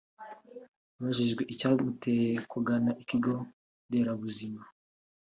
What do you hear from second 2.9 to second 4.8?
Ikigo Nderabuzima